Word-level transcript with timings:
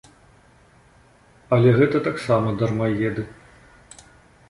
Але 1.57 1.69
гэта 1.81 1.97
таксама 2.09 2.57
дармаеды. 2.65 3.31